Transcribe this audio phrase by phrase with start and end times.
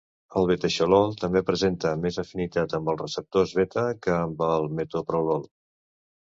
[0.39, 4.19] El betaxolol també presenta més afinitat amb els receptors beta que
[4.57, 5.49] el metoprolol.